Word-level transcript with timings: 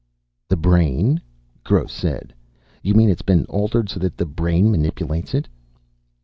"The 0.49 0.55
brain?" 0.57 1.21
Gross 1.63 1.93
said. 1.93 2.33
"You 2.81 2.95
mean 2.95 3.11
it's 3.11 3.21
been 3.21 3.45
altered 3.45 3.87
so 3.87 3.99
that 3.99 4.17
the 4.17 4.25
brain 4.25 4.71
manipulates 4.71 5.35
it?" 5.35 5.47